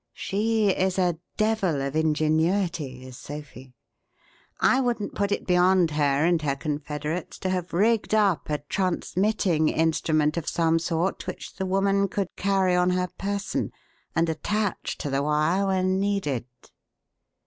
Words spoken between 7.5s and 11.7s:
have rigged up a transmitting instrument of some sort which the